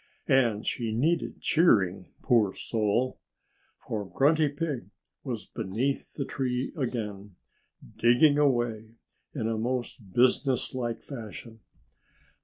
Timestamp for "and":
0.27-0.65